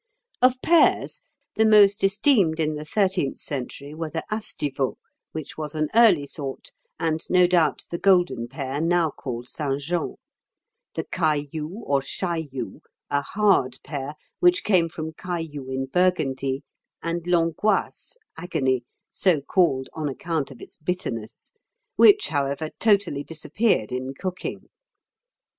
[0.41, 1.21] Of pears,
[1.57, 4.97] the most esteemed in the thirteenth century were the hastiveau,
[5.31, 9.79] which was an early sort, and no doubt the golden pear now called St.
[9.79, 10.15] Jean,
[10.95, 16.63] the caillou or chaillou, a hard pear, which came from Cailloux in Burgundy
[17.03, 21.53] and l'angoisse (agony), so called on account of its bitterness
[21.95, 24.69] which, however, totally disappeared in cooking.